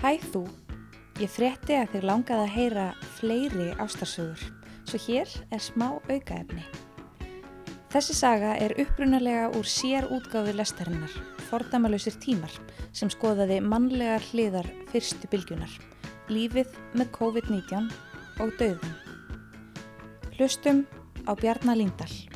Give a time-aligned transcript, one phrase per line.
[0.00, 0.46] Hæ þú,
[1.20, 2.84] ég frétti að þér langaði að heyra
[3.18, 4.46] fleiri ástarsögur,
[4.88, 6.64] svo hér er smá aukaefni.
[7.92, 11.12] Þessi saga er upprunalega úr sér útgáfi lestarinnar,
[11.50, 12.56] Fordæmalösir tímar,
[12.96, 15.76] sem skoðaði mannlegar hliðar fyrstu bylgjunar,
[16.32, 17.92] lífið með COVID-19
[18.40, 18.98] og döðum.
[20.38, 20.86] Hlustum
[21.28, 22.29] á Bjarnar Líndal.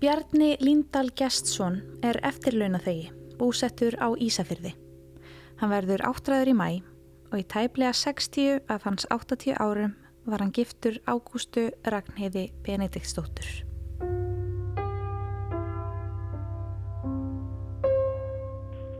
[0.00, 4.70] Bjarni Líndal Gjestsson er eftirlaunathegi, búsettur á Ísafyrði.
[5.60, 6.68] Hann verður áttræður í mæ
[7.28, 9.92] og í tæplega 60 af hans 80 árum
[10.24, 13.50] var hann giftur Ágústu Ragnheiði Benediktsdóttur.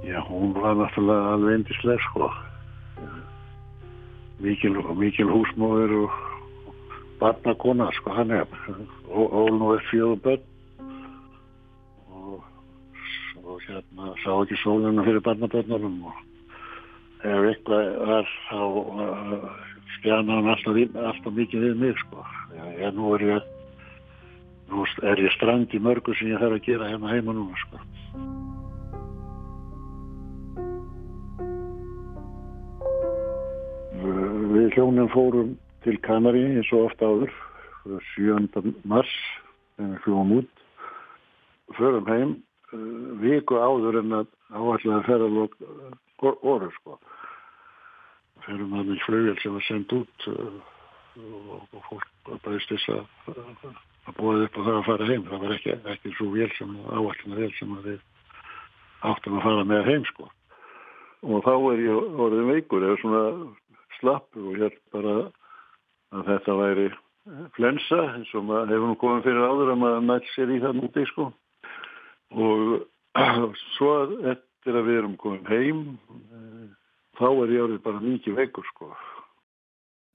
[0.04, 2.28] Já, hún var náttúrulega alveg endislega sko.
[4.44, 6.22] Mikil, mikil húsmóður og
[7.24, 8.56] barnakona sko hann er.
[9.08, 10.49] Ól nú er fjögur börn
[13.70, 16.18] hérna sá ekki sóluna fyrir barnabörnunum og
[17.22, 19.48] ef eitthvað var þá uh,
[19.96, 22.24] skjana hann alltaf, alltaf mikið við mig sko.
[22.56, 23.48] Ég, nú er ég
[24.70, 27.82] nú er ég strand í mörgu sem ég þarf að gera hérna heima núna sko.
[34.50, 37.34] Við hjónum fórum til Kanari eins og ofta áður
[38.14, 38.74] 7.
[38.84, 39.12] mars
[39.76, 40.64] þegar við fljóðum út
[41.78, 42.32] förum heim
[42.70, 46.98] viku áður en að áallega ferðalók uh, sko.
[48.46, 50.60] Ferum að mjög flugvel sem var sendt út uh,
[51.20, 53.34] og fólk bæðist þess að
[54.08, 55.24] að búið upp á það að fara heim.
[55.28, 57.98] Það var ekki, ekki svo vel sem áallega vel sem við
[59.10, 60.30] áttum að fara með heim sko.
[61.26, 63.22] Og þá er ég orðin veikur eða svona
[63.98, 65.16] slapp og er bara
[66.16, 66.88] að þetta væri
[67.54, 70.78] flensa eins og maður hefur nú komið fyrir áður að maður nætt sér í það
[70.78, 71.28] núti sko
[72.30, 72.86] og
[73.76, 73.94] svo
[74.30, 75.80] eftir að við erum komin heim
[77.18, 78.90] þá er ég orðið bara mikið veikur sko.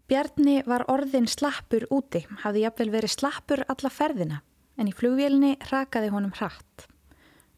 [0.06, 4.42] Bjarni var orðin slappur úti, hafði jafnvel verið slappur alla ferðina
[4.78, 6.86] en í flugvélni rakaði honum hratt.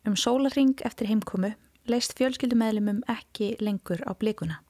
[0.08, 1.52] Um sólaring eftir heimkomu
[1.92, 4.62] leist fjölskyldumæðlumum ekki lengur á blikuna.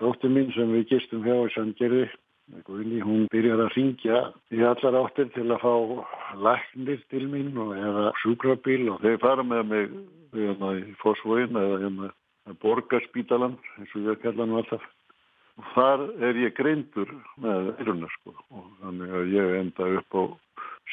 [0.00, 2.04] Dóttir mín sem við gistum hjá í Sandgerði
[2.46, 4.18] Guðni, hún byrjar að ringja
[4.54, 5.72] í allar áttir til að fá
[6.46, 9.96] læknir til mín og eða sjúkrabíl og þeir fara með mig
[10.36, 12.10] hérna í Fossvóin eða hérna
[12.62, 14.84] borgarspítalan eins og ég kalla hann alltaf.
[15.56, 17.10] Og þar er ég greindur
[17.42, 20.22] með eiruna sko og þannig að ég enda upp á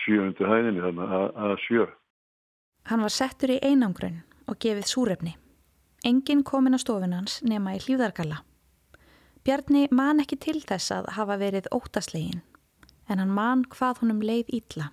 [0.03, 1.86] sjöundi hæðinni þannig að, sjö.
[2.90, 5.36] Hann var settur í einangrun og gefið súrefni.
[6.03, 8.42] Engin komin á stofunans nema í hlýðargalla.
[9.44, 12.40] Bjarni man ekki til þess að hafa verið óttaslegin
[13.12, 14.86] en hann man hvað honum leið ítla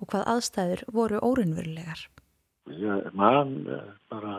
[0.00, 2.06] og hvað aðstæður voru órunverulegar.
[2.72, 4.38] Ég man eh, bara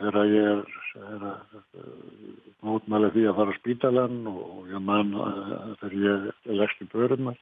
[0.00, 0.62] þegar ég er,
[1.10, 1.58] er að
[2.64, 5.52] mótmæla því að fara á spítalan og ég man eh,
[5.82, 7.34] þegar ég er legst í börnum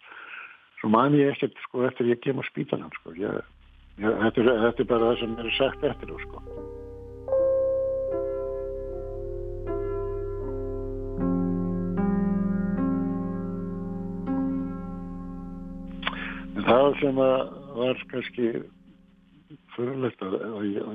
[0.81, 3.15] svo man ég ekkert sko eftir ég kem á spítalan sko.
[3.15, 3.39] Ég,
[4.03, 6.45] ég, þetta, er, þetta er bara það sem er sagt eftir þú sko.
[16.63, 18.49] Það sem var kannski
[19.75, 20.35] fyrirlegt að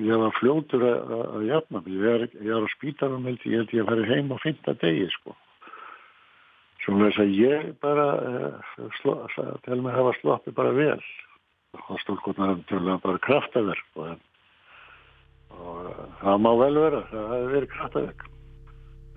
[0.05, 1.93] ég var fljótur að, að jafna mig.
[1.95, 4.75] Ég er, ég er á spítarum held ég held ég að fara heim á fynda
[4.81, 5.35] degi sko.
[6.85, 9.15] Svona þess að ég bara uh, sló,
[9.65, 10.99] til mig hafa sloppið bara vel.
[11.75, 14.07] Það stólkotnar um bara kraftaverk sko.
[14.09, 14.27] og,
[15.59, 15.89] og
[16.21, 18.29] það má vel vera, það hefur verið kraftaverk.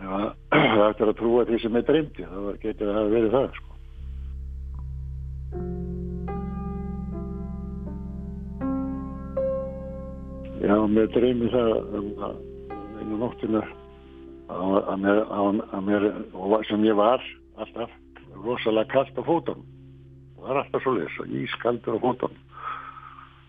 [0.03, 0.27] Það
[0.89, 3.71] ættir að trúa því sem er dreymdi, það getur að hafa verið það sko.
[10.63, 11.73] Já, mér dreymi það
[13.03, 13.63] einu nóttina
[14.47, 16.05] að mér, að mér,
[16.69, 17.23] sem ég var
[17.59, 17.91] alltaf
[18.45, 19.65] rosalega kallt á fótunum.
[20.37, 22.45] Það var alltaf svo leiðis og ískaldur á fótunum.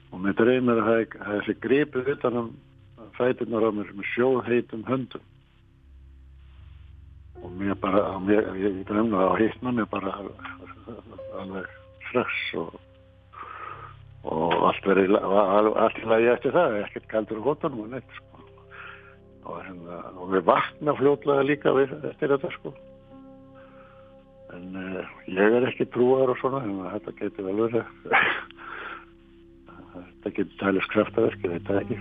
[0.09, 2.49] Og mér dreymir að það hefði gripið utan um
[3.19, 5.27] fætunar á mér með sjóðheitum höndum.
[7.43, 10.15] Og mér bara, mér, ég dreymna að hittna mér bara
[11.43, 11.69] alveg
[12.09, 12.73] strax og
[14.23, 18.45] og allt verið allt í lagi eftir það, ekkert kaldur á hóttanum og neitt sko.
[19.43, 22.73] og, hérna, og við vakna fljóðlega líka við, eftir þetta sko.
[24.53, 27.85] En uh, ég er ekki trúar og svona en þetta getur vel verið.
[29.93, 31.97] Þetta getur tælist kraftaverk ég veit það ekki.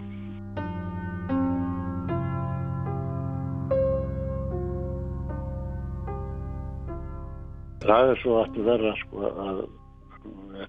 [7.83, 9.65] Það er svo aftur verða sko að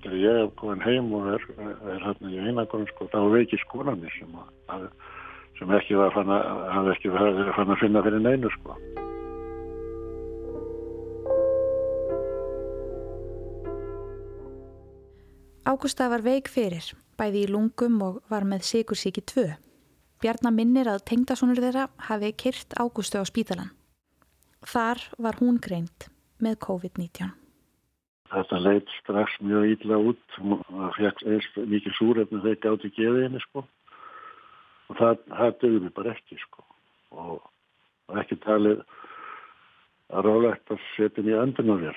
[0.03, 1.43] eftir að ég hef komin heim og er,
[1.87, 4.31] er hérna í einagunum sko, þá veiki skonarnir sem,
[4.67, 4.87] að,
[5.59, 8.77] sem ekki var fann að, hafði ekki verið fann að finna fyrir neinu sko.
[15.63, 19.45] Ágústa var veik fyrir, bæði í lungum og var með sigursíki 2.
[20.19, 23.71] Bjarnar minnir að tengdasónur þeirra hafi kyrt Ágústu á spítalan.
[24.67, 26.11] Þar var hún greint
[26.43, 27.42] með COVID-19
[28.33, 30.37] þetta leitt strax mjög ítla út.
[30.39, 33.65] Það fekk eins mikið súrefni þegar það gátt í geði henni sko.
[34.89, 36.65] Og það, það dögum við bara ekki sko.
[37.13, 38.83] Og ekki talið
[40.13, 41.95] að rálegt að setja henni í öndunarvél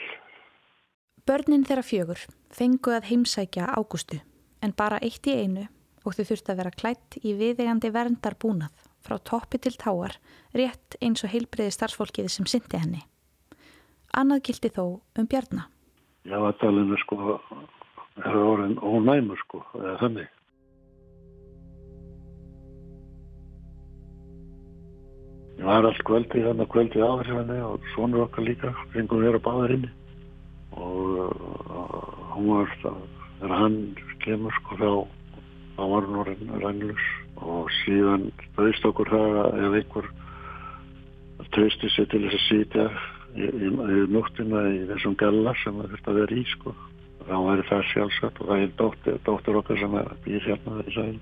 [1.27, 2.21] Börnin þeirra fjögur
[2.55, 4.21] fengu að heimsækja ágústu
[4.63, 5.67] en bara eitt í einu
[6.07, 10.17] og þau þurfti að vera klætt í viðegandi verndarbúnað frá toppi til táar
[10.55, 13.03] rétt eins og heilbreyði starfsfólkið sem syndi henni.
[14.15, 14.85] Annað kildi þó
[15.19, 15.67] um bjarnar
[16.27, 17.37] já að talinu sko
[18.25, 20.33] er orðin ónæmur sko eða þannig.
[25.57, 29.45] Ég var allt kvöldi þannig kvöldi áður henni og svonur okkar líka fengum við að
[29.47, 29.93] báða henni
[30.77, 33.79] og uh, hún var þegar hann
[34.25, 34.91] kemur sko þá
[35.77, 37.09] þá var hún orðin rænlus
[37.45, 40.11] og síðan auðst okkur það að ef einhver
[41.57, 42.87] trösti sér til þess að sýtja
[43.37, 46.75] yfir nóttina í þessum galla sem það þurfti að vera í sko.
[47.27, 51.19] þá væri það sjálfsagt og það er dóttir, dóttir okkar sem býr hérna í sæl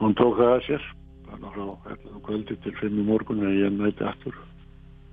[0.00, 0.88] hún tók það að sér
[1.28, 4.40] þannig frá hérna, kvöldi til fimm í morgun eða ég næti aftur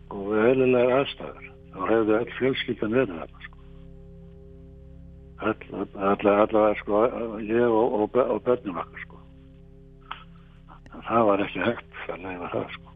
[0.09, 3.57] og við heililega aðstæður þá hefði all fjölskyldan verið þarna sko.
[6.09, 7.03] allavega all, sko,
[7.45, 9.19] ég og, og, og börnum okkar sko.
[11.09, 12.90] það var ekki hægt að leiða það sko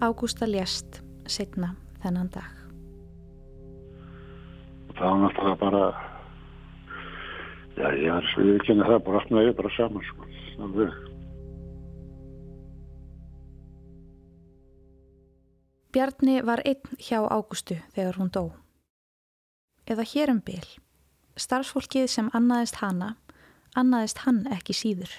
[0.00, 2.48] Ágústa lést setna þennan dag.
[4.96, 5.82] Það var náttúrulega bara,
[7.76, 10.28] já ég er ekki en það bara allt með ég bara saman sko.
[10.64, 10.96] Alveg.
[15.92, 18.44] Bjarni var einn hjá Ágústu þegar hún dó.
[19.84, 20.64] Eða hér um byl,
[21.36, 23.18] starfsfólkið sem annaðist hana,
[23.76, 25.12] annaðist hann ekki síður.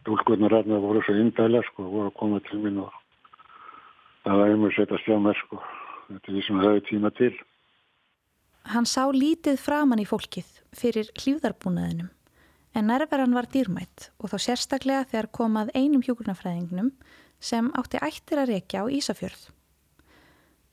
[0.00, 2.99] Stúlkurnar aðna voru svo indæla sko, voru að koma til minn og
[4.38, 5.60] það var set að sjá mér sko.
[6.10, 7.32] Þetta er því sem það hefur tíma til.
[8.70, 12.10] Hann sá lítið framann í fólkið fyrir hlýðarbúnaðinum
[12.76, 16.92] en nærveran var dýrmætt og þá sérstaklega þegar komað einum hjókurnafræðingnum
[17.40, 19.48] sem átti ættir að rekja á Ísafjörð.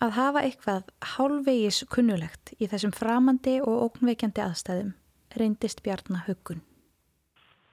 [0.03, 4.93] Að hafa eitthvað hálfvegis kunnulegt í þessum framandi og ógnveikjandi aðstæðum
[5.37, 6.61] reyndist Bjarnar Huggun.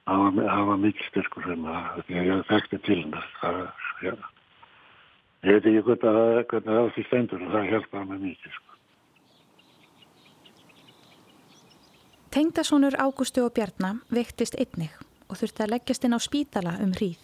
[0.05, 2.99] Það var, mikil styrkur sem að ég þekkti til
[3.41, 3.61] það,
[4.05, 4.13] ja.
[5.45, 8.53] Ég veit ekki hvernig það, hvernig það því stendur og það hjálpaði mig mikið.
[8.55, 8.71] Sko.
[12.33, 14.95] Tengdasónur Ágústu og Bjarnar vektist einnig
[15.29, 17.21] og þurfti að leggjast inn á spítala um hríð.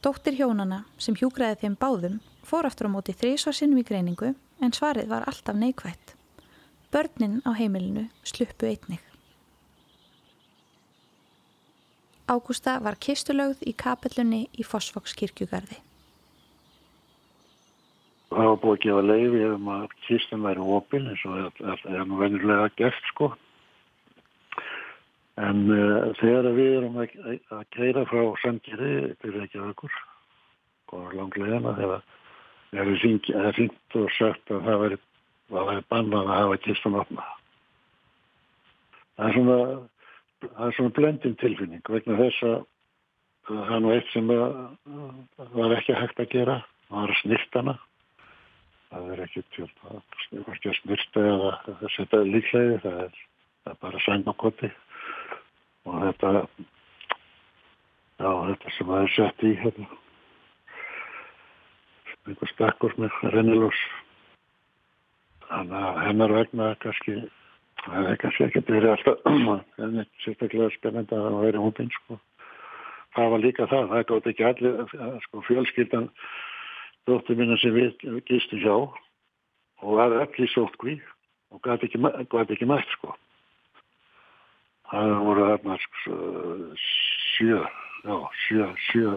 [0.00, 4.32] Dóttir hjónana sem hjúgraði þeim báðum fór aftur á móti þrísvarsinnum í greiningu
[4.64, 6.16] en svarið var alltaf neikvætt.
[6.88, 9.04] Börnin á heimilinu sluppu einnig.
[12.32, 15.89] Ágústa var kistulögð í kapellunni í Fossvoks kirkjugarði það
[18.60, 22.18] var búið að gefa leiði ef maður kistin væri opil eins og það er nú
[22.20, 23.30] venjulega gert sko.
[25.40, 27.14] En uh, þegar við erum að,
[27.56, 29.98] að keira frá Sandgeri til Reykjavíkur
[30.92, 32.02] og langlegina þegar
[32.72, 34.98] það er fint og sagt að það væri,
[35.50, 37.28] væri bannað að hafa kistin opna.
[39.16, 39.60] Það er svona
[40.40, 42.58] það er svona blendin tilfinning vegna þess að
[43.50, 44.34] það er nú eitt sem
[45.56, 47.76] var ekki hægt að gera það var snirtana
[48.90, 53.18] það er ekki til að smyrta eða að setja líklegið, það er,
[53.64, 54.70] það er bara sængakoti.
[55.88, 56.32] Og þetta
[58.20, 59.90] já, þetta sem það er sett í hérna.
[62.28, 63.84] Einhver stakkur með rennilós.
[65.50, 67.16] Þannig að hennar vegna kannski
[67.84, 69.30] það er kannski ekki byrja alltaf
[69.86, 72.20] en sérstaklega spennend að það væri hópin sko.
[73.16, 76.10] Það var líka það, það gátt ekki allir sko fjölskyldan
[77.08, 80.98] dóttur minna sem við gistum hjá og var öll í sótkví
[81.50, 82.00] og gæti ekki,
[82.56, 83.16] ekki mætt sko
[84.90, 85.74] Það voru þarna
[86.82, 87.58] sjö,
[88.02, 89.12] já, sjö, sjö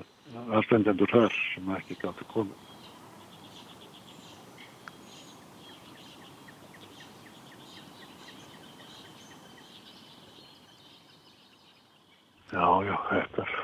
[0.54, 2.70] aðstendendur þar sem ekki gæti komið.
[12.54, 13.63] Já, já, þetta er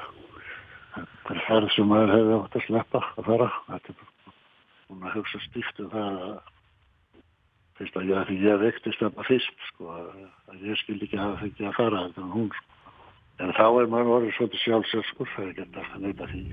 [1.50, 3.50] ferð sem maður hefði átt að sleppa að fara.
[3.68, 4.00] Þetta er
[4.90, 6.34] búin að hugsa stíft um það að
[7.80, 9.94] fyrst að ég, ég vektist þarna fyrst, sko,
[10.52, 12.76] að ég skildi ekki að það fengi að fara þetta en hún, sko.
[13.40, 16.44] En þá er maður orðið svolítið sjálfsöskur, það er ekki að neyta því.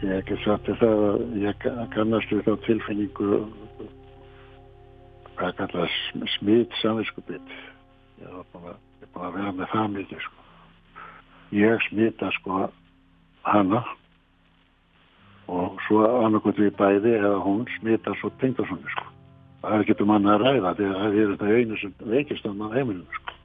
[0.00, 3.40] Ég hef ekki sagt það að ég kannast við þá tilfinningu
[5.58, 7.54] hvað kallast smitt samvinskubitt.
[8.20, 10.46] Ég hef búin að vera með það mikið, sko.
[11.56, 12.68] Ég smita, sko,
[13.42, 13.82] hana
[15.50, 19.06] og svo annarkot við bæði eða hún smita svo tengdarsónu sko.
[19.60, 22.46] Það er ekki um annað að ræða því að það er þetta einu sem veikist
[22.46, 23.38] á maður heimilinu sko.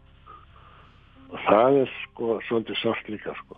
[1.31, 3.57] Og það er sko svolítið sátt líka sko.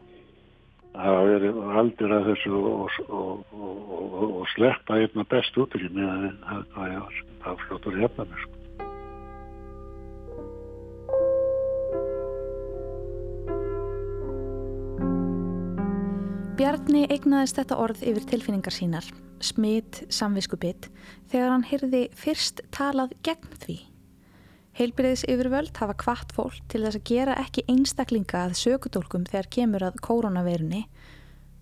[0.97, 1.47] Það er
[1.81, 6.95] aldrei að þessu og, og, og, og sleppa einna best út í með að það
[6.95, 8.57] fljóttur hefna mér sko.
[16.57, 19.05] Bjarni eignaðist þetta orð yfir tilfinningar sínar,
[19.45, 20.87] smitt samviskubitt,
[21.29, 23.75] þegar hann hyrði fyrst talað gegn því.
[24.77, 29.85] Heilbyrðis yfirvöld hafa kvart fólk til þess að gera ekki einstaklinga að sökudólkum þegar kemur
[29.85, 30.83] að koronaveirunni,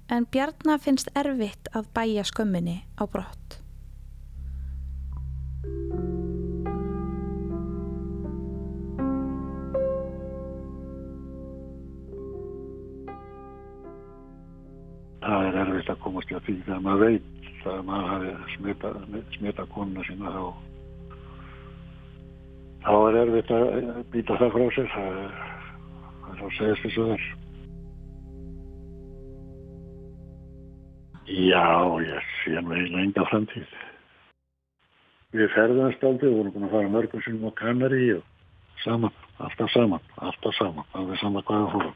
[0.07, 3.64] en Bjarni finnst erfitt að bæja skömminni á brott.
[15.25, 17.31] Það er erfitt að komast að því þegar maður veit.
[17.65, 18.89] Að maður hafi smita,
[19.33, 20.43] smita konuna sína þá
[22.85, 23.63] þá er erfitt að
[24.13, 24.91] býta það frá sér.
[24.93, 25.33] Það er,
[26.21, 27.33] það er að segja þess að þess
[31.25, 31.65] Já,
[32.05, 33.71] ég sé nú eiginlega enga framtíð.
[35.33, 38.21] Við ferðast aldrei, við vorum búin að fara mörgum sinum á Kanari og
[38.83, 41.95] saman, alltaf saman, alltaf saman, það er saman hvaða fórum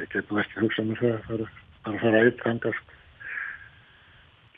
[0.00, 1.48] ég get nú ekki hugsað mér það að fara
[1.84, 3.00] að fara að yttranga sko.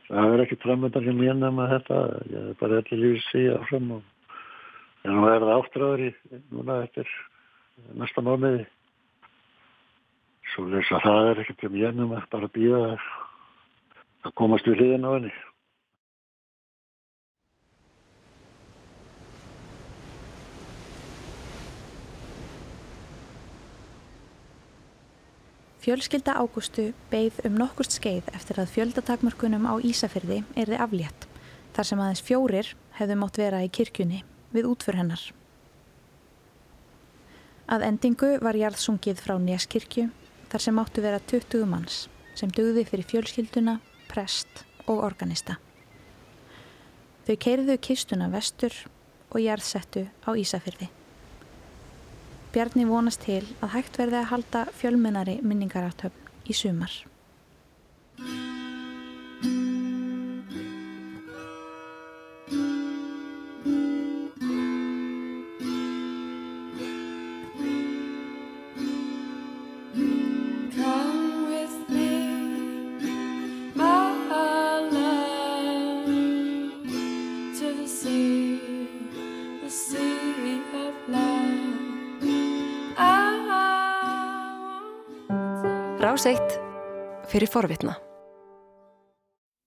[0.06, 1.98] það er ekki framöndan sem ég nefna þetta
[2.30, 4.02] ég er bara allir lífið síðan áfram og
[5.04, 6.10] en nú er það áttræður í
[6.54, 7.12] núna eftir
[8.00, 8.64] næsta mánuði
[10.54, 14.80] svo þess að það er ekkert sem ég nefna bara að býða að komast við
[14.80, 15.34] hliðin á henni
[25.86, 31.28] Fjölskylda Ágústu beigð um nokkurt skeið eftir að fjöldatakmörkunum á Ísafyrði erði aflétt,
[31.76, 35.22] þar sem aðeins fjórir hefðu mótt vera í kirkjunni við útför hennar.
[37.70, 40.08] Að endingu var jarðsungið frá Neskirkju,
[40.50, 42.02] þar sem áttu vera 20 manns,
[42.34, 43.78] sem dögði fyrir fjölskylduna,
[44.10, 45.60] prest og organista.
[47.30, 48.74] Þau keirðu kistuna vestur
[49.30, 50.95] og jarðsettu á Ísafyrði.
[52.56, 56.94] Bjarni vonast til að hægt verði að halda fjölmennari minningaráttöfn í sumar.
[86.16, 86.54] Rás eitt
[87.28, 87.98] fyrir forvitna.